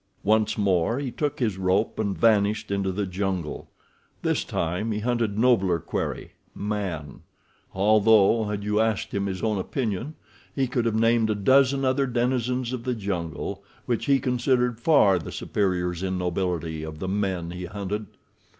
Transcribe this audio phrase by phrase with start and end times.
[0.23, 3.69] Once more he took his rope and vanished into the jungle.
[4.23, 7.19] This time he hunted nobler quarry—man;
[7.75, 10.15] although had you asked him his own opinion
[10.55, 15.19] he could have named a dozen other denizens of the jungle which he considered far
[15.19, 18.07] the superiors in nobility of the men he hunted.